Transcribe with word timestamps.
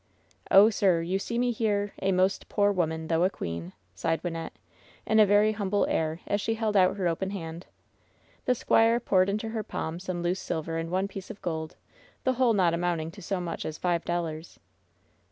"^Oh, 0.51 0.73
sir, 0.73 1.03
you 1.03 1.19
see 1.19 1.37
me 1.37 1.51
here, 1.51 1.93
A 2.01 2.11
most 2.11 2.49
poor 2.49 2.71
woman, 2.71 3.05
though 3.07 3.23
a 3.23 3.29
queen,'" 3.29 3.71
Bighed 4.01 4.23
Wynnette, 4.23 4.55
in 5.05 5.19
a 5.19 5.27
very 5.27 5.51
humble 5.51 5.85
air, 5.87 6.21
as 6.25 6.41
she 6.41 6.55
held 6.55 6.75
out 6.75 6.97
her 6.97 7.07
open 7.07 7.29
hand. 7.29 7.67
The 8.45 8.55
squire 8.55 8.99
poured 8.99 9.29
into 9.29 9.49
her 9.49 9.61
palm 9.61 9.99
some 9.99 10.23
loose 10.23 10.39
silver 10.39 10.79
and 10.79 10.89
one 10.89 11.07
piece 11.07 11.29
of 11.29 11.39
gold— 11.43 11.75
^the 12.25 12.33
whole 12.33 12.53
not 12.53 12.73
amounting 12.73 13.11
to 13.11 13.21
so 13.21 13.39
much 13.39 13.63
as 13.63 13.77
fiye 13.77 14.03
dollars. 14.03 14.57